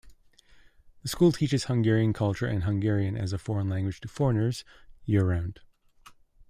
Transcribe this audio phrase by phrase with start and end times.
[1.03, 4.65] The School teaches Hungarian culture and Hungarian as a foreign language to foreigners,
[5.05, 5.59] year-round.